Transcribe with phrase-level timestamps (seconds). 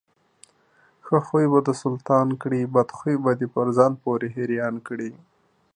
[1.05, 5.11] ښه خوى به دسلطان کړي، بدخوى به دپرځان پورې حيران کړي.